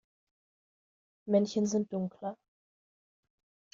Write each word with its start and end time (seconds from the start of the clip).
Männchen 1.29 1.67
sind 1.67 1.93
dunkler. 1.93 2.35